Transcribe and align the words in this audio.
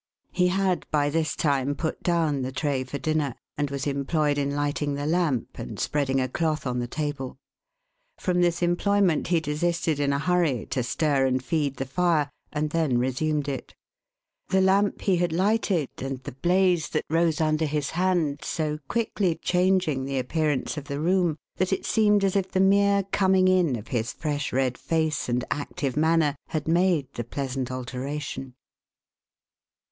11 0.33 0.37
He 0.45 0.47
had, 0.47 0.87
by 0.89 1.11
this 1.11 1.35
time, 1.35 1.75
put 1.75 2.01
down 2.01 2.41
the 2.41 2.51
tray 2.51 2.83
for 2.83 2.97
dinner, 2.97 3.35
And 3.55 3.69
was 3.69 3.85
employed 3.85 4.39
in 4.39 4.49
lighting 4.55 4.95
the 4.95 5.05
lamp, 5.05 5.59
and 5.59 5.79
spreading 5.79 6.19
a 6.19 6.27
cloth 6.27 6.65
on 6.65 6.79
the 6.79 6.87
table. 6.87 7.37
From 8.17 8.41
this 8.41 8.63
employment 8.63 9.27
he 9.27 9.39
desisted 9.39 9.99
in 9.99 10.11
a 10.11 10.17
hurry, 10.17 10.65
to 10.71 10.81
stir 10.81 11.27
and 11.27 11.43
feed 11.43 11.75
the 11.75 11.85
fire, 11.85 12.31
and 12.51 12.71
then 12.71 12.97
resumed 12.97 13.47
it; 13.47 13.75
the 14.49 14.59
lamp 14.59 15.01
he 15.01 15.17
had 15.17 15.31
lighted, 15.31 15.89
and 15.99 16.23
the 16.23 16.31
blaze 16.31 16.89
that 16.89 17.05
rose 17.07 17.39
under 17.39 17.65
his 17.65 17.91
hand, 17.91 18.39
so 18.41 18.79
quickly 18.87 19.35
changing 19.35 20.05
the 20.05 20.17
appearance 20.17 20.77
of 20.77 20.85
the 20.85 20.99
room, 20.99 21.37
that 21.57 21.71
it 21.71 21.85
seemed 21.85 22.23
as 22.23 22.35
if 22.35 22.49
the 22.51 22.59
mere 22.59 23.03
coming 23.11 23.47
in 23.47 23.75
of 23.75 23.89
his 23.89 24.11
fresh 24.13 24.51
red 24.51 24.79
face 24.79 25.29
and 25.29 25.45
active 25.51 25.95
manner 25.95 26.35
had 26.47 26.67
made 26.67 27.05
the 27.13 27.23
pleasant 27.23 27.69
alteration. 27.71 28.55